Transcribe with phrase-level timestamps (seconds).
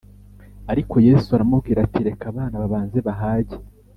[0.71, 3.57] Ariko Yesu aramubwira ati reka abana babanze bahage